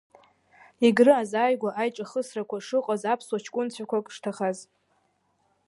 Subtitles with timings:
[0.85, 4.59] Егры азааигәа аиҿахысрақәа шыҟаз, аԥсуа ҷкәынцәақәак шҭахаз.